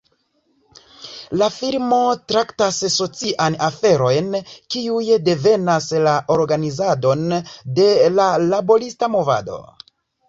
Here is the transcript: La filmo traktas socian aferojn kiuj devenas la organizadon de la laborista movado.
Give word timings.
La 1.41 1.49
filmo 1.57 1.99
traktas 2.31 2.79
socian 2.93 3.57
aferojn 3.67 4.31
kiuj 4.77 5.03
devenas 5.29 5.91
la 6.09 6.17
organizadon 6.39 7.23
de 7.81 7.89
la 8.21 8.27
laborista 8.49 9.13
movado. 9.19 9.61